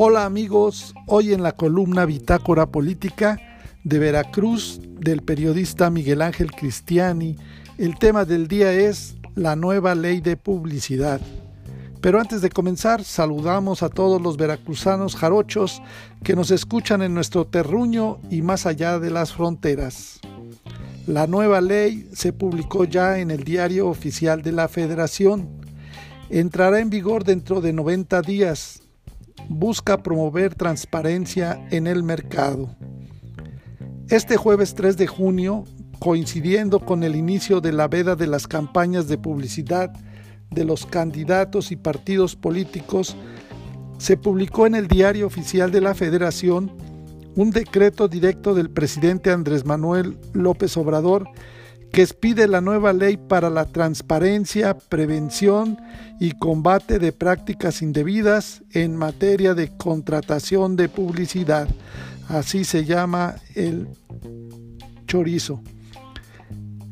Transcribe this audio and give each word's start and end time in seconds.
Hola 0.00 0.26
amigos, 0.26 0.94
hoy 1.08 1.32
en 1.32 1.42
la 1.42 1.50
columna 1.50 2.06
Bitácora 2.06 2.66
Política 2.66 3.40
de 3.82 3.98
Veracruz 3.98 4.80
del 5.00 5.22
periodista 5.22 5.90
Miguel 5.90 6.22
Ángel 6.22 6.52
Cristiani, 6.52 7.34
el 7.78 7.98
tema 7.98 8.24
del 8.24 8.46
día 8.46 8.72
es 8.72 9.16
la 9.34 9.56
nueva 9.56 9.96
ley 9.96 10.20
de 10.20 10.36
publicidad. 10.36 11.20
Pero 12.00 12.20
antes 12.20 12.42
de 12.42 12.48
comenzar, 12.48 13.02
saludamos 13.02 13.82
a 13.82 13.88
todos 13.88 14.22
los 14.22 14.36
veracruzanos 14.36 15.16
jarochos 15.16 15.82
que 16.22 16.36
nos 16.36 16.52
escuchan 16.52 17.02
en 17.02 17.12
nuestro 17.12 17.48
terruño 17.48 18.20
y 18.30 18.40
más 18.40 18.66
allá 18.66 19.00
de 19.00 19.10
las 19.10 19.32
fronteras. 19.32 20.20
La 21.08 21.26
nueva 21.26 21.60
ley 21.60 22.08
se 22.12 22.32
publicó 22.32 22.84
ya 22.84 23.18
en 23.18 23.32
el 23.32 23.42
diario 23.42 23.88
oficial 23.88 24.42
de 24.42 24.52
la 24.52 24.68
Federación. 24.68 25.48
Entrará 26.30 26.78
en 26.78 26.88
vigor 26.88 27.24
dentro 27.24 27.60
de 27.60 27.72
90 27.72 28.22
días. 28.22 28.82
Busca 29.48 30.02
promover 30.02 30.54
transparencia 30.54 31.66
en 31.70 31.86
el 31.86 32.02
mercado. 32.02 32.76
Este 34.08 34.36
jueves 34.36 34.74
3 34.74 34.96
de 34.96 35.06
junio, 35.06 35.64
coincidiendo 35.98 36.80
con 36.80 37.02
el 37.02 37.16
inicio 37.16 37.60
de 37.60 37.72
la 37.72 37.88
veda 37.88 38.14
de 38.14 38.26
las 38.26 38.46
campañas 38.46 39.08
de 39.08 39.18
publicidad 39.18 39.90
de 40.50 40.64
los 40.64 40.86
candidatos 40.86 41.72
y 41.72 41.76
partidos 41.76 42.36
políticos, 42.36 43.16
se 43.98 44.16
publicó 44.16 44.66
en 44.66 44.74
el 44.74 44.86
Diario 44.86 45.26
Oficial 45.26 45.72
de 45.72 45.80
la 45.80 45.94
Federación 45.94 46.72
un 47.34 47.50
decreto 47.50 48.08
directo 48.08 48.54
del 48.54 48.70
presidente 48.70 49.30
Andrés 49.30 49.64
Manuel 49.64 50.18
López 50.32 50.76
Obrador 50.76 51.28
que 51.98 52.02
expide 52.02 52.46
la 52.46 52.60
nueva 52.60 52.92
ley 52.92 53.16
para 53.16 53.50
la 53.50 53.64
transparencia, 53.64 54.78
prevención 54.78 55.76
y 56.20 56.30
combate 56.30 57.00
de 57.00 57.10
prácticas 57.10 57.82
indebidas 57.82 58.62
en 58.70 58.94
materia 58.94 59.52
de 59.54 59.76
contratación 59.76 60.76
de 60.76 60.88
publicidad. 60.88 61.66
Así 62.28 62.62
se 62.62 62.84
llama 62.84 63.34
el 63.56 63.88
chorizo. 65.08 65.60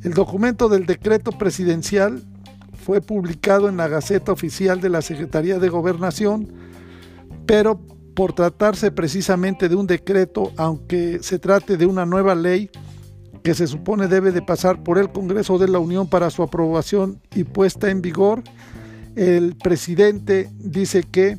El 0.03 0.13
documento 0.13 0.69
del 0.69 0.87
decreto 0.87 1.31
presidencial 1.31 2.25
fue 2.75 3.01
publicado 3.01 3.69
en 3.69 3.77
la 3.77 3.87
Gaceta 3.87 4.33
Oficial 4.33 4.81
de 4.81 4.89
la 4.89 5.03
Secretaría 5.03 5.61
de 5.61 5.69
Gobernación, 5.69 6.53
pero 7.47 7.79
por 8.17 8.33
tratarse 8.33 8.91
precisamente 8.91 9.69
de 9.69 9.77
un 9.77 9.87
decreto, 9.87 10.51
aunque 10.57 11.21
se 11.23 11.39
trate 11.39 11.77
de 11.77 11.87
una 11.87 12.05
nueva 12.07 12.35
ley 12.35 12.71
que 13.47 13.55
se 13.55 13.69
supone 13.69 14.09
debe 14.09 14.33
de 14.33 14.43
pasar 14.43 14.83
por 14.83 14.99
el 14.99 15.13
Congreso 15.13 15.57
de 15.57 15.69
la 15.69 15.79
Unión 15.79 16.09
para 16.09 16.31
su 16.31 16.43
aprobación 16.43 17.23
y 17.33 17.45
puesta 17.45 17.93
en 17.93 18.03
vigor, 18.03 18.43
el 19.15 19.55
presidente 19.55 20.51
dice 20.59 21.05
que 21.05 21.39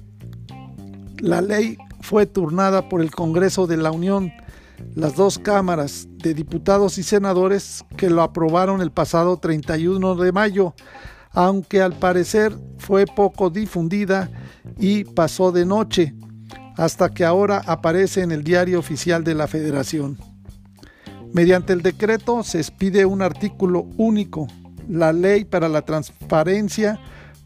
la 1.19 1.41
ley 1.41 1.77
fue 1.99 2.25
turnada 2.25 2.87
por 2.87 3.01
el 3.01 3.11
Congreso 3.11 3.67
de 3.67 3.75
la 3.75 3.91
Unión, 3.91 4.31
las 4.95 5.17
dos 5.17 5.37
cámaras 5.37 6.07
de 6.23 6.33
diputados 6.33 6.97
y 6.97 7.03
senadores 7.03 7.83
que 7.97 8.09
lo 8.09 8.21
aprobaron 8.21 8.79
el 8.79 8.91
pasado 8.91 9.35
31 9.35 10.15
de 10.15 10.31
mayo, 10.31 10.75
aunque 11.31 11.81
al 11.81 11.91
parecer 11.91 12.57
fue 12.77 13.05
poco 13.05 13.49
difundida 13.49 14.31
y 14.79 15.03
pasó 15.03 15.51
de 15.51 15.65
noche, 15.65 16.15
hasta 16.77 17.09
que 17.09 17.25
ahora 17.25 17.61
aparece 17.65 18.21
en 18.21 18.31
el 18.31 18.45
diario 18.45 18.79
oficial 18.79 19.25
de 19.25 19.35
la 19.35 19.47
Federación. 19.47 20.36
Mediante 21.37 21.71
el 21.71 21.83
decreto 21.83 22.41
se 22.41 22.57
expide 22.57 23.05
un 23.05 23.21
artículo 23.21 23.85
único, 23.97 24.47
la 24.89 25.13
Ley 25.13 25.45
para 25.45 25.69
la 25.69 25.83
Transparencia, 25.83 26.99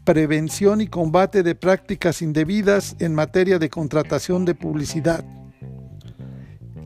Prevención 0.04 0.80
y 0.80 0.86
Combate 0.86 1.42
de 1.42 1.54
Prácticas 1.54 2.22
Indebidas 2.22 2.96
en 3.00 3.14
materia 3.14 3.58
de 3.58 3.68
contratación 3.68 4.46
de 4.46 4.54
publicidad. 4.54 5.22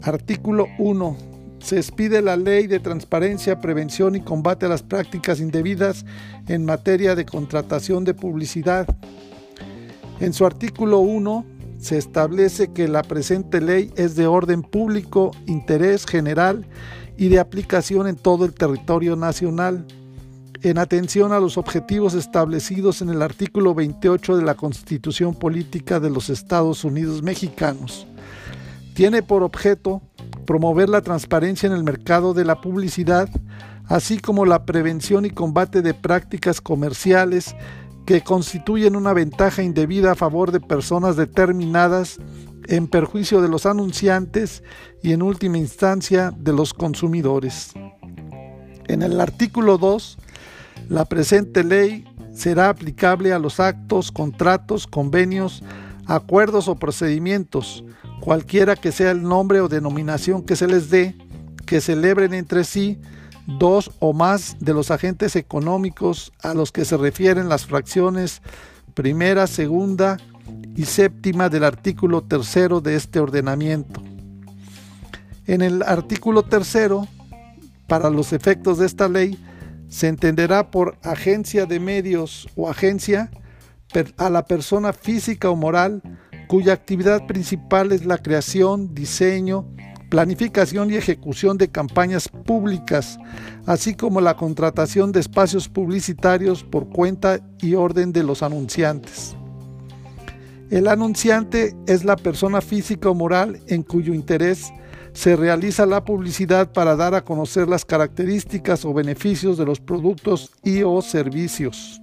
Artículo 0.02 0.66
1 0.80 1.16
se 1.60 1.76
expide 1.76 2.22
la 2.22 2.34
Ley 2.34 2.66
de 2.66 2.80
Transparencia, 2.80 3.60
Prevención 3.60 4.16
y 4.16 4.22
Combate 4.22 4.66
a 4.66 4.70
las 4.70 4.82
Prácticas 4.82 5.38
Indebidas 5.38 6.04
en 6.48 6.64
materia 6.64 7.14
de 7.14 7.24
contratación 7.24 8.02
de 8.02 8.14
publicidad. 8.14 8.84
En 10.18 10.32
su 10.32 10.44
artículo 10.44 10.98
1 10.98 11.55
se 11.86 11.98
establece 11.98 12.72
que 12.72 12.88
la 12.88 13.02
presente 13.02 13.60
ley 13.60 13.92
es 13.94 14.16
de 14.16 14.26
orden 14.26 14.62
público, 14.62 15.30
interés 15.46 16.04
general 16.04 16.66
y 17.16 17.28
de 17.28 17.38
aplicación 17.38 18.08
en 18.08 18.16
todo 18.16 18.44
el 18.44 18.54
territorio 18.54 19.14
nacional, 19.14 19.86
en 20.62 20.78
atención 20.78 21.32
a 21.32 21.38
los 21.38 21.56
objetivos 21.56 22.14
establecidos 22.14 23.02
en 23.02 23.10
el 23.10 23.22
artículo 23.22 23.72
28 23.72 24.36
de 24.36 24.42
la 24.42 24.54
Constitución 24.56 25.36
Política 25.36 26.00
de 26.00 26.10
los 26.10 26.28
Estados 26.28 26.82
Unidos 26.82 27.22
Mexicanos. 27.22 28.08
Tiene 28.94 29.22
por 29.22 29.44
objeto 29.44 30.02
promover 30.44 30.88
la 30.88 31.02
transparencia 31.02 31.68
en 31.68 31.72
el 31.72 31.84
mercado 31.84 32.34
de 32.34 32.44
la 32.44 32.60
publicidad, 32.60 33.28
así 33.84 34.18
como 34.18 34.44
la 34.44 34.64
prevención 34.64 35.24
y 35.24 35.30
combate 35.30 35.82
de 35.82 35.94
prácticas 35.94 36.60
comerciales 36.60 37.54
que 38.06 38.22
constituyen 38.22 38.96
una 38.96 39.12
ventaja 39.12 39.62
indebida 39.62 40.12
a 40.12 40.14
favor 40.14 40.52
de 40.52 40.60
personas 40.60 41.16
determinadas 41.16 42.18
en 42.68 42.88
perjuicio 42.88 43.42
de 43.42 43.48
los 43.48 43.66
anunciantes 43.66 44.62
y 45.02 45.12
en 45.12 45.22
última 45.22 45.58
instancia 45.58 46.32
de 46.36 46.52
los 46.52 46.72
consumidores. 46.72 47.72
En 48.86 49.02
el 49.02 49.20
artículo 49.20 49.76
2, 49.76 50.18
la 50.88 51.04
presente 51.04 51.64
ley 51.64 52.04
será 52.32 52.68
aplicable 52.68 53.32
a 53.32 53.38
los 53.38 53.60
actos, 53.60 54.12
contratos, 54.12 54.86
convenios, 54.86 55.62
acuerdos 56.06 56.68
o 56.68 56.76
procedimientos 56.76 57.84
cualquiera 58.20 58.76
que 58.76 58.92
sea 58.92 59.10
el 59.10 59.22
nombre 59.22 59.60
o 59.60 59.68
denominación 59.68 60.42
que 60.42 60.56
se 60.56 60.66
les 60.66 60.90
dé, 60.90 61.14
que 61.64 61.80
celebren 61.80 62.34
entre 62.34 62.64
sí 62.64 62.98
dos 63.46 63.92
o 64.00 64.12
más 64.12 64.56
de 64.60 64.74
los 64.74 64.90
agentes 64.90 65.36
económicos 65.36 66.32
a 66.42 66.54
los 66.54 66.72
que 66.72 66.84
se 66.84 66.96
refieren 66.96 67.48
las 67.48 67.66
fracciones 67.66 68.42
primera, 68.94 69.46
segunda 69.46 70.16
y 70.74 70.84
séptima 70.84 71.48
del 71.48 71.64
artículo 71.64 72.22
tercero 72.22 72.80
de 72.80 72.96
este 72.96 73.20
ordenamiento. 73.20 74.02
En 75.46 75.62
el 75.62 75.82
artículo 75.82 76.42
tercero, 76.42 77.06
para 77.86 78.10
los 78.10 78.32
efectos 78.32 78.78
de 78.78 78.86
esta 78.86 79.08
ley, 79.08 79.38
se 79.88 80.08
entenderá 80.08 80.70
por 80.70 80.98
agencia 81.02 81.66
de 81.66 81.78
medios 81.78 82.48
o 82.56 82.68
agencia 82.68 83.30
a 84.16 84.30
la 84.30 84.44
persona 84.44 84.92
física 84.92 85.50
o 85.50 85.56
moral 85.56 86.02
cuya 86.48 86.72
actividad 86.72 87.26
principal 87.26 87.92
es 87.92 88.04
la 88.04 88.18
creación, 88.18 88.94
diseño, 88.94 89.66
planificación 90.08 90.90
y 90.90 90.96
ejecución 90.96 91.58
de 91.58 91.68
campañas 91.68 92.28
públicas, 92.28 93.18
así 93.66 93.94
como 93.94 94.20
la 94.20 94.36
contratación 94.36 95.12
de 95.12 95.20
espacios 95.20 95.68
publicitarios 95.68 96.62
por 96.62 96.88
cuenta 96.88 97.40
y 97.60 97.74
orden 97.74 98.12
de 98.12 98.22
los 98.22 98.42
anunciantes. 98.42 99.36
El 100.70 100.88
anunciante 100.88 101.76
es 101.86 102.04
la 102.04 102.16
persona 102.16 102.60
física 102.60 103.10
o 103.10 103.14
moral 103.14 103.60
en 103.68 103.82
cuyo 103.82 104.12
interés 104.14 104.72
se 105.12 105.34
realiza 105.34 105.86
la 105.86 106.04
publicidad 106.04 106.72
para 106.72 106.94
dar 106.94 107.14
a 107.14 107.24
conocer 107.24 107.68
las 107.68 107.84
características 107.84 108.84
o 108.84 108.92
beneficios 108.92 109.56
de 109.56 109.64
los 109.64 109.80
productos 109.80 110.50
y 110.62 110.82
o 110.82 111.00
servicios. 111.02 112.02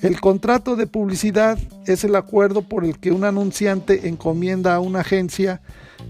El 0.00 0.20
contrato 0.20 0.76
de 0.76 0.86
publicidad 0.86 1.58
es 1.86 2.04
el 2.04 2.16
acuerdo 2.16 2.62
por 2.62 2.84
el 2.84 2.98
que 2.98 3.12
un 3.12 3.24
anunciante 3.24 4.08
encomienda 4.08 4.74
a 4.74 4.80
una 4.80 5.00
agencia 5.00 5.60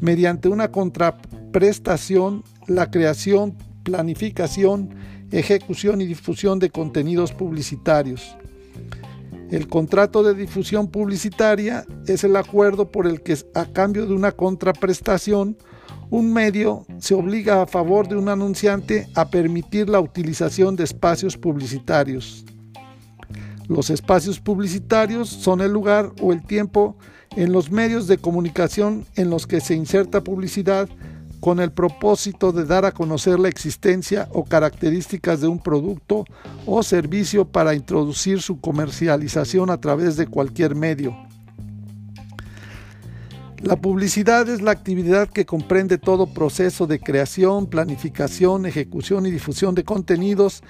mediante 0.01 0.49
una 0.49 0.71
contraprestación 0.71 2.45
la 2.67 2.91
creación, 2.91 3.57
planificación, 3.83 4.91
ejecución 5.31 6.01
y 6.01 6.07
difusión 6.07 6.59
de 6.59 6.71
contenidos 6.71 7.33
publicitarios. 7.33 8.37
El 9.51 9.69
contrato 9.69 10.23
de 10.23 10.35
difusión 10.35 10.89
publicitaria 10.89 11.85
es 12.07 12.25
el 12.25 12.37
acuerdo 12.37 12.91
por 12.91 13.07
el 13.07 13.23
que 13.23 13.37
a 13.55 13.67
cambio 13.67 14.07
de 14.07 14.15
una 14.15 14.33
contraprestación 14.33 15.59
un 16.11 16.33
medio 16.33 16.87
se 16.99 17.15
obliga 17.15 17.63
a 17.63 17.67
favor 17.67 18.07
de 18.07 18.17
un 18.17 18.29
anunciante 18.29 19.09
a 19.15 19.31
permitir 19.31 19.89
la 19.89 20.01
utilización 20.01 20.77
de 20.77 20.85
espacios 20.85 21.39
publicitarios. 21.39 22.45
Los 23.69 23.89
espacios 23.89 24.39
publicitarios 24.39 25.29
son 25.29 25.61
el 25.63 25.73
lugar 25.73 26.13
o 26.21 26.33
el 26.33 26.43
tiempo 26.43 26.97
en 27.37 27.53
los 27.53 27.71
medios 27.71 28.07
de 28.07 28.19
comunicación 28.19 29.07
en 29.17 29.31
los 29.31 29.47
que 29.47 29.61
se 29.61 29.75
inserta 29.75 30.23
publicidad 30.23 30.89
con 31.41 31.59
el 31.59 31.73
propósito 31.73 32.53
de 32.53 32.65
dar 32.65 32.85
a 32.85 32.93
conocer 32.93 33.41
la 33.41 33.49
existencia 33.49 34.29
o 34.33 34.45
características 34.45 35.41
de 35.41 35.49
un 35.49 35.59
producto 35.59 36.25
o 36.67 36.83
servicio 36.85 37.45
para 37.45 37.75
introducir 37.75 38.41
su 38.41 38.61
comercialización 38.61 39.71
a 39.71 39.81
través 39.81 40.17
de 40.17 40.29
cualquier 40.29 40.77
medio. 40.77 41.17
La 43.59 43.77
publicidad 43.77 44.49
es 44.49 44.63
la 44.63 44.71
actividad 44.71 45.29
que 45.29 45.47
comprende 45.47 45.99
todo 45.99 46.33
proceso 46.33 46.87
de 46.87 47.01
creación, 47.01 47.67
planificación, 47.67 48.67
ejecución 48.67 49.27
y 49.27 49.31
difusión 49.31 49.75
de 49.75 49.85
contenidos 49.85 50.63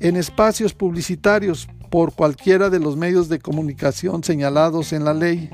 en 0.00 0.16
espacios 0.16 0.74
publicitarios 0.74 1.68
por 1.90 2.14
cualquiera 2.14 2.70
de 2.70 2.78
los 2.78 2.96
medios 2.96 3.28
de 3.28 3.38
comunicación 3.38 4.22
señalados 4.22 4.92
en 4.92 5.04
la 5.04 5.14
ley. 5.14 5.50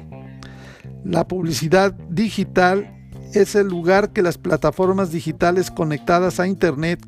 La 1.08 1.29
publicidad 1.29 1.93
digital 2.11 2.93
es 3.32 3.55
el 3.55 3.69
lugar 3.69 4.12
que 4.12 4.23
las 4.23 4.38
plataformas 4.38 5.12
digitales 5.12 5.70
conectadas 5.70 6.41
a 6.41 6.49
Internet, 6.49 6.99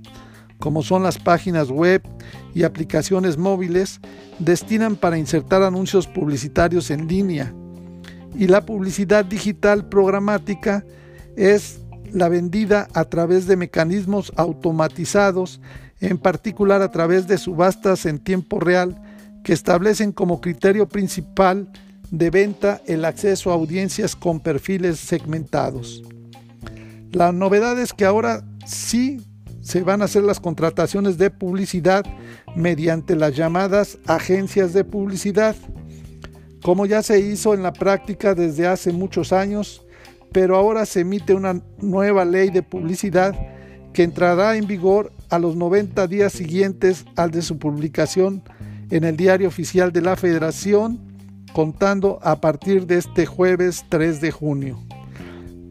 como 0.60 0.84
son 0.84 1.02
las 1.02 1.18
páginas 1.18 1.68
web 1.68 2.02
y 2.54 2.62
aplicaciones 2.62 3.38
móviles, 3.38 3.98
destinan 4.38 4.94
para 4.94 5.18
insertar 5.18 5.64
anuncios 5.64 6.06
publicitarios 6.06 6.92
en 6.92 7.08
línea. 7.08 7.52
Y 8.36 8.46
la 8.46 8.64
publicidad 8.64 9.24
digital 9.24 9.88
programática 9.88 10.84
es 11.36 11.80
la 12.12 12.28
vendida 12.28 12.86
a 12.94 13.04
través 13.04 13.48
de 13.48 13.56
mecanismos 13.56 14.32
automatizados, 14.36 15.60
en 16.00 16.18
particular 16.18 16.82
a 16.82 16.92
través 16.92 17.26
de 17.26 17.36
subastas 17.36 18.06
en 18.06 18.20
tiempo 18.20 18.60
real, 18.60 19.02
que 19.42 19.52
establecen 19.52 20.12
como 20.12 20.40
criterio 20.40 20.88
principal 20.88 21.68
de 22.10 22.30
venta 22.30 22.80
el 22.86 23.04
acceso 23.04 23.50
a 23.50 23.54
audiencias 23.54 24.16
con 24.16 24.40
perfiles 24.40 24.98
segmentados. 24.98 26.02
La 27.12 27.32
novedad 27.32 27.78
es 27.78 27.92
que 27.92 28.04
ahora 28.04 28.44
sí 28.66 29.20
se 29.60 29.82
van 29.82 30.02
a 30.02 30.06
hacer 30.06 30.22
las 30.22 30.40
contrataciones 30.40 31.18
de 31.18 31.30
publicidad 31.30 32.04
mediante 32.56 33.16
las 33.16 33.36
llamadas 33.36 33.98
agencias 34.06 34.72
de 34.72 34.84
publicidad, 34.84 35.56
como 36.62 36.86
ya 36.86 37.02
se 37.02 37.20
hizo 37.20 37.54
en 37.54 37.62
la 37.62 37.72
práctica 37.72 38.34
desde 38.34 38.66
hace 38.66 38.92
muchos 38.92 39.32
años, 39.32 39.84
pero 40.32 40.56
ahora 40.56 40.86
se 40.86 41.00
emite 41.00 41.34
una 41.34 41.62
nueva 41.80 42.24
ley 42.24 42.50
de 42.50 42.62
publicidad 42.62 43.34
que 43.92 44.02
entrará 44.02 44.56
en 44.56 44.66
vigor 44.66 45.12
a 45.30 45.38
los 45.38 45.56
90 45.56 46.06
días 46.06 46.32
siguientes 46.32 47.04
al 47.16 47.30
de 47.30 47.42
su 47.42 47.58
publicación 47.58 48.42
en 48.90 49.04
el 49.04 49.16
diario 49.16 49.48
oficial 49.48 49.92
de 49.92 50.02
la 50.02 50.16
Federación, 50.16 51.07
contando 51.52 52.20
a 52.22 52.40
partir 52.40 52.86
de 52.86 52.98
este 52.98 53.26
jueves 53.26 53.84
3 53.88 54.20
de 54.20 54.30
junio. 54.30 54.80